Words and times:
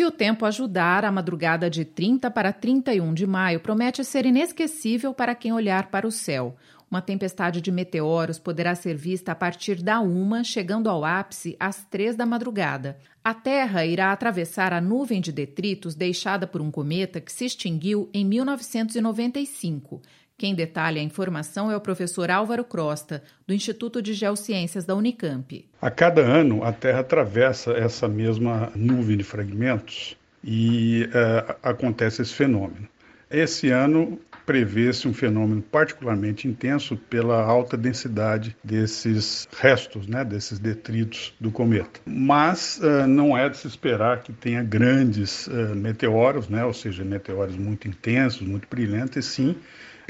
Se 0.00 0.04
o 0.06 0.10
tempo 0.10 0.46
ajudar, 0.46 1.04
a 1.04 1.12
madrugada 1.12 1.68
de 1.68 1.84
30 1.84 2.30
para 2.30 2.54
31 2.54 3.12
de 3.12 3.26
maio 3.26 3.60
promete 3.60 4.02
ser 4.02 4.24
inesquecível 4.24 5.12
para 5.12 5.34
quem 5.34 5.52
olhar 5.52 5.90
para 5.90 6.06
o 6.06 6.10
céu. 6.10 6.56
Uma 6.90 7.02
tempestade 7.02 7.60
de 7.60 7.70
meteoros 7.70 8.38
poderá 8.38 8.74
ser 8.74 8.96
vista 8.96 9.32
a 9.32 9.34
partir 9.34 9.82
da 9.82 10.00
uma, 10.00 10.42
chegando 10.42 10.88
ao 10.88 11.04
ápice 11.04 11.54
às 11.60 11.84
três 11.84 12.16
da 12.16 12.24
madrugada. 12.24 12.96
A 13.22 13.34
Terra 13.34 13.84
irá 13.84 14.10
atravessar 14.10 14.72
a 14.72 14.80
nuvem 14.80 15.20
de 15.20 15.32
detritos 15.32 15.94
deixada 15.94 16.46
por 16.46 16.62
um 16.62 16.70
cometa 16.70 17.20
que 17.20 17.30
se 17.30 17.44
extinguiu 17.44 18.08
em 18.14 18.24
1995. 18.24 20.00
Quem 20.40 20.54
detalha 20.54 21.02
a 21.02 21.04
informação 21.04 21.70
é 21.70 21.76
o 21.76 21.80
professor 21.82 22.30
Álvaro 22.30 22.64
Crosta, 22.64 23.22
do 23.46 23.52
Instituto 23.52 24.00
de 24.00 24.14
Geociências 24.14 24.86
da 24.86 24.94
Unicamp. 24.94 25.66
A 25.82 25.90
cada 25.90 26.22
ano, 26.22 26.64
a 26.64 26.72
Terra 26.72 27.00
atravessa 27.00 27.72
essa 27.72 28.08
mesma 28.08 28.72
nuvem 28.74 29.18
de 29.18 29.22
fragmentos 29.22 30.16
e 30.42 31.06
uh, 31.08 31.56
acontece 31.62 32.22
esse 32.22 32.32
fenômeno. 32.32 32.88
Esse 33.30 33.70
ano 33.70 34.18
prevê-se 34.44 35.06
um 35.06 35.14
fenômeno 35.14 35.62
particularmente 35.62 36.48
intenso 36.48 36.96
pela 36.96 37.40
alta 37.40 37.76
densidade 37.76 38.56
desses 38.64 39.46
restos, 39.60 40.08
né, 40.08 40.24
desses 40.24 40.58
detritos 40.58 41.32
do 41.38 41.52
cometa. 41.52 42.00
Mas 42.04 42.78
uh, 42.78 43.06
não 43.06 43.38
é 43.38 43.48
de 43.48 43.58
se 43.58 43.68
esperar 43.68 44.22
que 44.22 44.32
tenha 44.32 44.62
grandes 44.62 45.46
uh, 45.46 45.76
meteoros, 45.76 46.48
né, 46.48 46.64
ou 46.64 46.74
seja, 46.74 47.04
meteoros 47.04 47.56
muito 47.56 47.86
intensos, 47.86 48.40
muito 48.40 48.66
brilhantes, 48.68 49.26
sim 49.26 49.54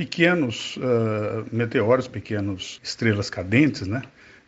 pequenos 0.00 0.78
uh, 0.78 1.44
meteoros, 1.52 2.08
pequenas 2.08 2.80
estrelas 2.82 3.28
cadentes, 3.28 3.86
né? 3.86 4.00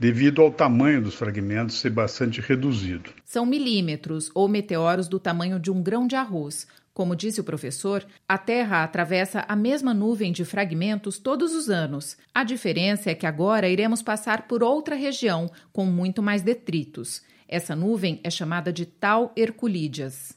Devido 0.00 0.40
ao 0.40 0.50
tamanho 0.50 1.02
dos 1.02 1.14
fragmentos 1.14 1.78
ser 1.78 1.90
bastante 1.90 2.40
reduzido. 2.40 3.10
São 3.22 3.44
milímetros 3.44 4.30
ou 4.34 4.48
meteoros 4.48 5.06
do 5.06 5.20
tamanho 5.20 5.60
de 5.60 5.70
um 5.70 5.82
grão 5.82 6.06
de 6.06 6.16
arroz. 6.16 6.66
Como 6.94 7.14
disse 7.14 7.40
o 7.40 7.44
professor, 7.44 8.04
a 8.26 8.38
Terra 8.38 8.82
atravessa 8.82 9.44
a 9.46 9.54
mesma 9.54 9.92
nuvem 9.92 10.32
de 10.32 10.42
fragmentos 10.42 11.18
todos 11.18 11.54
os 11.54 11.68
anos. 11.68 12.16
A 12.34 12.42
diferença 12.42 13.10
é 13.10 13.14
que 13.14 13.26
agora 13.26 13.68
iremos 13.68 14.02
passar 14.02 14.48
por 14.48 14.62
outra 14.62 14.96
região 14.96 15.50
com 15.70 15.84
muito 15.84 16.22
mais 16.22 16.40
detritos. 16.40 17.22
Essa 17.46 17.76
nuvem 17.76 18.20
é 18.24 18.30
chamada 18.30 18.72
de 18.72 18.86
Tau 18.86 19.32
Herculídeas. 19.36 20.32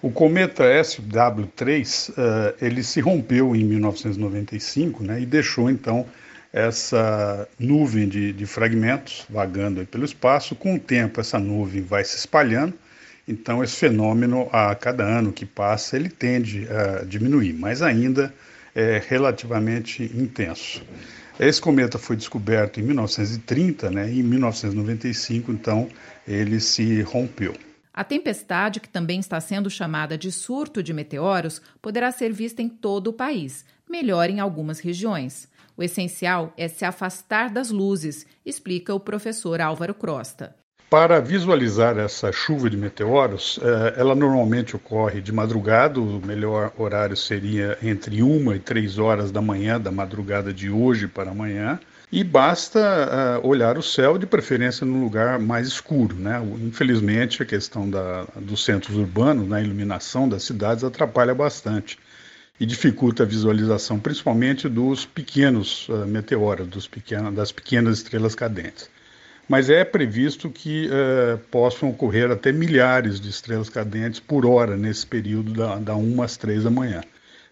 O 0.00 0.10
cometa 0.10 0.64
SW3 0.64 2.10
uh, 2.10 2.14
eh, 2.16 2.54
ele 2.62 2.82
se 2.82 3.00
rompeu 3.00 3.54
em 3.54 3.64
1995 3.64 5.02
né, 5.02 5.20
e 5.20 5.26
deixou 5.26 5.68
então 5.68 6.06
essa 6.52 7.48
nuvem 7.58 8.08
de, 8.08 8.32
de 8.32 8.46
fragmentos 8.46 9.24
vagando 9.30 9.86
pelo 9.86 10.04
espaço. 10.04 10.54
Com 10.54 10.74
o 10.74 10.78
tempo, 10.78 11.20
essa 11.20 11.38
nuvem 11.38 11.82
vai 11.82 12.04
se 12.04 12.16
espalhando, 12.16 12.74
então 13.26 13.62
esse 13.62 13.76
fenômeno, 13.76 14.48
a 14.52 14.74
cada 14.74 15.04
ano 15.04 15.32
que 15.32 15.46
passa, 15.46 15.96
ele 15.96 16.08
tende 16.08 16.66
a 16.68 17.04
diminuir, 17.04 17.52
mas 17.52 17.82
ainda 17.82 18.32
é 18.74 19.02
relativamente 19.08 20.02
intenso. 20.14 20.82
Esse 21.38 21.60
cometa 21.60 21.98
foi 21.98 22.16
descoberto 22.16 22.80
em 22.80 22.82
1930, 22.82 23.90
né, 23.90 24.10
em 24.10 24.22
1995, 24.22 25.50
então, 25.50 25.88
ele 26.28 26.60
se 26.60 27.00
rompeu. 27.02 27.54
A 28.00 28.04
tempestade, 28.04 28.80
que 28.80 28.88
também 28.88 29.20
está 29.20 29.38
sendo 29.42 29.68
chamada 29.68 30.16
de 30.16 30.32
surto 30.32 30.82
de 30.82 30.90
meteoros, 30.90 31.60
poderá 31.82 32.10
ser 32.10 32.32
vista 32.32 32.62
em 32.62 32.68
todo 32.70 33.08
o 33.08 33.12
país, 33.12 33.62
melhor 33.86 34.30
em 34.30 34.40
algumas 34.40 34.80
regiões. 34.80 35.46
O 35.76 35.82
essencial 35.82 36.50
é 36.56 36.66
se 36.66 36.82
afastar 36.82 37.50
das 37.50 37.68
luzes, 37.68 38.26
explica 38.42 38.94
o 38.94 38.98
professor 38.98 39.60
Álvaro 39.60 39.92
Crosta. 39.92 40.56
Para 40.88 41.20
visualizar 41.20 41.98
essa 41.98 42.32
chuva 42.32 42.70
de 42.70 42.76
meteoros, 42.78 43.60
eh, 43.62 43.94
ela 43.98 44.14
normalmente 44.14 44.74
ocorre 44.74 45.20
de 45.20 45.30
madrugada, 45.30 46.00
o 46.00 46.24
melhor 46.24 46.72
horário 46.78 47.18
seria 47.18 47.76
entre 47.82 48.22
uma 48.22 48.56
e 48.56 48.58
três 48.58 48.98
horas 48.98 49.30
da 49.30 49.42
manhã, 49.42 49.78
da 49.78 49.92
madrugada 49.92 50.54
de 50.54 50.70
hoje 50.70 51.06
para 51.06 51.32
amanhã, 51.32 51.78
e 52.12 52.24
basta 52.24 53.40
uh, 53.42 53.46
olhar 53.46 53.78
o 53.78 53.82
céu, 53.82 54.18
de 54.18 54.26
preferência 54.26 54.84
num 54.84 55.00
lugar 55.00 55.38
mais 55.38 55.68
escuro. 55.68 56.16
Né? 56.16 56.42
Infelizmente, 56.60 57.42
a 57.42 57.46
questão 57.46 57.88
da, 57.88 58.26
dos 58.36 58.64
centros 58.64 58.96
urbanos, 58.96 59.48
na 59.48 59.56
né, 59.56 59.62
iluminação 59.62 60.28
das 60.28 60.42
cidades, 60.42 60.82
atrapalha 60.82 61.34
bastante 61.34 61.98
e 62.58 62.66
dificulta 62.66 63.22
a 63.22 63.26
visualização, 63.26 63.98
principalmente 63.98 64.68
dos 64.68 65.06
pequenos 65.06 65.88
uh, 65.88 66.04
meteoros, 66.06 66.66
dos 66.66 66.90
das 67.32 67.52
pequenas 67.52 67.98
estrelas 67.98 68.34
cadentes. 68.34 68.90
Mas 69.48 69.70
é 69.70 69.84
previsto 69.84 70.50
que 70.50 70.88
uh, 70.88 71.38
possam 71.50 71.90
ocorrer 71.90 72.30
até 72.30 72.52
milhares 72.52 73.20
de 73.20 73.30
estrelas 73.30 73.68
cadentes 73.68 74.18
por 74.18 74.44
hora 74.44 74.76
nesse 74.76 75.06
período 75.06 75.52
da, 75.52 75.76
da 75.76 75.96
1 75.96 76.22
às 76.22 76.36
3 76.36 76.64
da 76.64 76.70
manhã. 76.70 77.02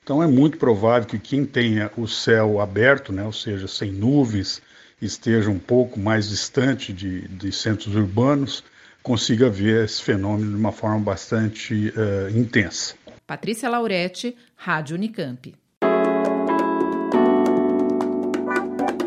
Então 0.08 0.22
é 0.22 0.26
muito 0.26 0.56
provável 0.56 1.06
que 1.06 1.18
quem 1.18 1.44
tenha 1.44 1.90
o 1.94 2.08
céu 2.08 2.62
aberto, 2.62 3.12
né, 3.12 3.24
ou 3.24 3.32
seja, 3.32 3.68
sem 3.68 3.92
nuvens, 3.92 4.62
esteja 5.02 5.50
um 5.50 5.58
pouco 5.58 6.00
mais 6.00 6.30
distante 6.30 6.94
de, 6.94 7.28
de 7.28 7.52
centros 7.52 7.94
urbanos, 7.94 8.64
consiga 9.02 9.50
ver 9.50 9.84
esse 9.84 10.02
fenômeno 10.02 10.52
de 10.52 10.56
uma 10.56 10.72
forma 10.72 10.98
bastante 10.98 11.92
uh, 11.94 12.34
intensa. 12.34 12.94
Patrícia 13.26 13.68
Lauretti, 13.68 14.34
Rádio 14.56 14.96
Unicamp. 14.96 15.54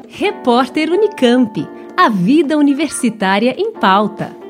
Repórter 0.07 0.91
Unicamp. 0.91 1.67
A 1.97 2.09
vida 2.09 2.55
universitária 2.59 3.55
em 3.57 3.71
pauta. 3.71 4.40